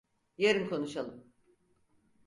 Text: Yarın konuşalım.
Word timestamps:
Yarın 0.37 0.67
konuşalım. 0.69 1.31